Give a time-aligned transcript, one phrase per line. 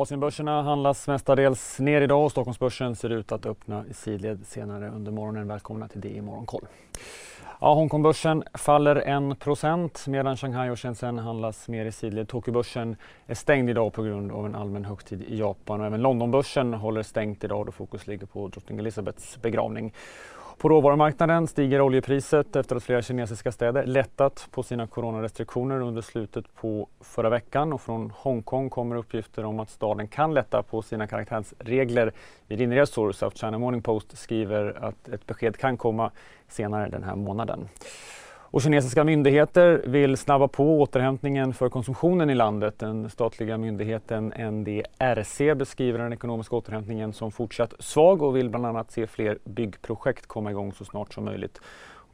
[0.00, 5.12] Asienbörserna handlas mestadels ner idag och Stockholmsbörsen ser ut att öppna i sidled senare under
[5.12, 5.48] morgonen.
[5.48, 6.66] Välkomna till det i Morgonkoll.
[7.60, 12.28] Ja, Hongkongbörsen faller 1% medan Shanghai och Shenzhen handlas mer i sidled.
[12.28, 16.74] Tokyobörsen är stängd idag på grund av en allmän högtid i Japan och även Londonbörsen
[16.74, 19.92] håller stängt idag då fokus ligger på drottning Elizabeths begravning.
[20.58, 26.54] På råvarumarknaden stiger oljepriset efter att flera kinesiska städer lättat på sina coronarestriktioner under slutet
[26.54, 31.06] på förra veckan och från Hongkong kommer uppgifter om att staden kan lätta på sina
[31.06, 32.12] karaktärsregler
[32.46, 33.12] vid inresor.
[33.12, 36.10] South China Morning Post skriver att ett besked kan komma
[36.48, 37.68] senare den här månaden.
[38.50, 42.78] Och kinesiska myndigheter vill snabba på återhämtningen för konsumtionen i landet.
[42.78, 48.90] Den statliga myndigheten NDRC beskriver den ekonomiska återhämtningen som fortsatt svag och vill bland annat
[48.90, 51.60] se fler byggprojekt komma igång så snart som möjligt.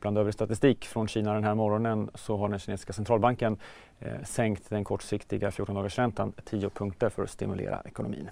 [0.01, 3.57] Bland övrig statistik från Kina den här morgonen så har den kinesiska centralbanken
[3.98, 8.30] eh, sänkt den kortsiktiga 14-dagarsräntan 10 punkter för att stimulera ekonomin.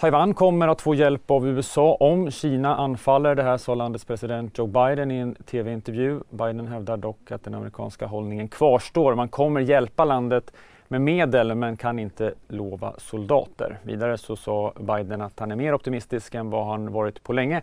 [0.00, 3.34] Taiwan kommer att få hjälp av USA om Kina anfaller.
[3.34, 6.20] Det här sa landets president Joe Biden i en tv-intervju.
[6.30, 9.14] Biden hävdar dock att den amerikanska hållningen kvarstår.
[9.14, 10.52] Man kommer hjälpa landet
[10.88, 13.78] med medel men kan inte lova soldater.
[13.82, 17.62] Vidare så sa Biden att han är mer optimistisk än vad han varit på länge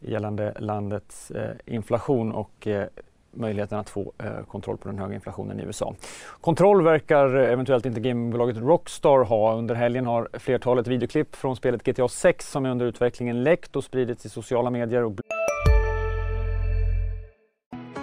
[0.00, 2.86] gällande landets eh, inflation och eh,
[3.32, 5.94] möjligheten att få eh, kontroll på den höga inflationen i USA.
[6.40, 9.54] Kontroll verkar eventuellt inte gamebolaget Rockstar ha.
[9.54, 13.84] Under helgen har flertalet videoklipp från spelet GTA 6 som är under utvecklingen läckt och
[13.84, 15.04] spridits i sociala medier.
[15.04, 15.12] Och...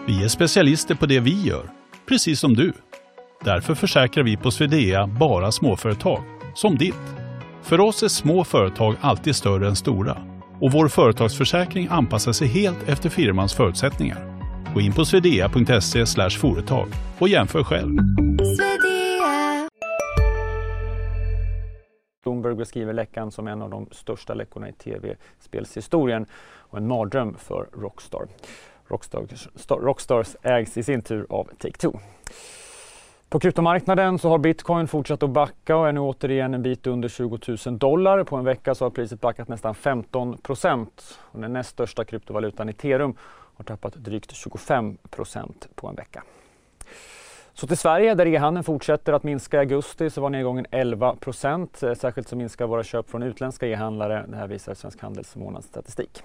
[0.08, 1.70] Vi är specialister på det vi gör,
[2.08, 2.74] precis som du.
[3.44, 6.24] Därför försäkrar vi på Swedea bara småföretag,
[6.56, 7.16] som ditt.
[7.62, 10.18] För oss är små företag alltid större än stora
[10.62, 14.37] och vår företagsförsäkring anpassar sig helt efter firmans förutsättningar.
[14.74, 16.88] Gå in på swedea.se företag
[17.20, 17.98] och jämför själv.
[22.24, 26.26] Bloomberg beskriver läckan som en av de största läckorna i tv-spelshistorien
[26.58, 28.28] och en mardröm för Rockstar.
[28.88, 32.00] Rockstars, Rockstars ägs i sin tur av Take-Two.
[33.30, 37.10] På kryptomarknaden så har bitcoin fortsatt att backa och är nu återigen en bit under
[37.10, 38.24] 20 000 dollar.
[38.24, 41.20] På en vecka så har priset backat nästan 15 procent.
[41.32, 43.16] Den näst största kryptovalutan ethereum
[43.58, 46.24] har tappat drygt 25 procent på en vecka.
[47.54, 51.78] Så till Sverige där e-handeln fortsätter att minska i augusti så var nedgången 11 procent.
[51.78, 54.26] Särskilt så minskar våra köp från utländska e-handlare.
[54.28, 56.24] Det här visar Svensk Handels månadsstatistik.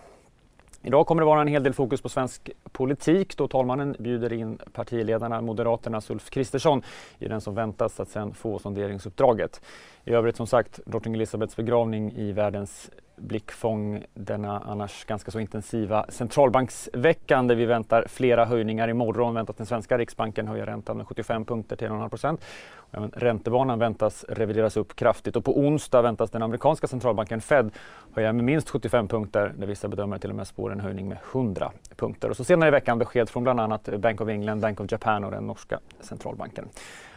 [0.85, 4.59] Idag kommer det vara en hel del fokus på svensk politik då talmannen bjuder in
[4.73, 6.83] partiledarna Moderaternas Ulf Kristersson
[7.19, 9.61] i den som väntas att sen få sonderingsuppdraget.
[10.05, 16.07] I övrigt som sagt drottning Elisabeths begravning i världens blickfång denna annars ganska så intensiva
[16.09, 18.89] centralbanksveckan där vi väntar flera höjningar.
[18.89, 22.45] Imorgon väntas den svenska riksbanken höja räntan med 75 punkter till 1,5 procent.
[22.91, 27.71] Även räntebanan väntas revideras upp kraftigt och på onsdag väntas den amerikanska centralbanken Fed
[28.15, 31.19] höja med minst 75 punkter där vissa bedömare till och med spår en höjning med
[31.33, 32.31] 100 punkter.
[32.31, 35.25] Och så senare i veckan besked från bland annat Bank of England, Bank of Japan
[35.25, 36.69] och den norska centralbanken.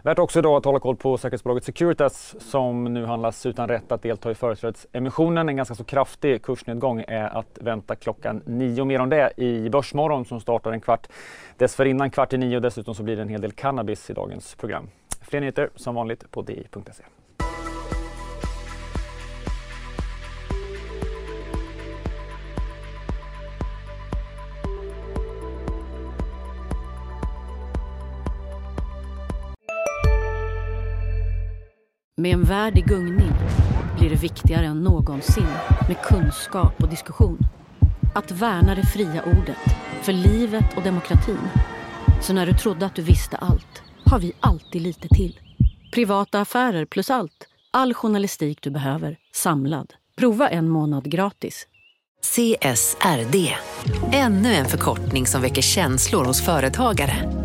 [0.06, 4.02] Värt också idag att hålla koll på säkerhetsbolaget Securitas som nu handlas utan rätt att
[4.02, 5.50] delta i företrädesemissionen.
[5.50, 8.86] En ganska så kraftig kursnedgång är att vänta klockan nio.
[8.86, 11.08] Mer om det i Börsmorgon som startar en kvart
[11.58, 12.60] dessförinnan kvart i nio.
[12.60, 14.90] Dessutom så blir det en hel del cannabis i dagens program.
[15.22, 17.04] Fler nyheter som vanligt på di.se.
[32.26, 33.32] Med en värld i gungning
[33.98, 35.48] blir det viktigare än någonsin
[35.88, 37.40] med kunskap och diskussion.
[38.16, 39.58] Att värna det fria ordet,
[40.02, 41.40] för livet och demokratin.
[42.22, 45.40] Så när du trodde att du visste allt, har vi alltid lite till.
[45.94, 47.48] Privata affärer plus allt.
[47.72, 49.94] All journalistik du behöver, samlad.
[50.18, 51.68] Prova en månad gratis.
[52.24, 53.56] CSRD,
[54.12, 57.45] ännu en förkortning som väcker känslor hos företagare.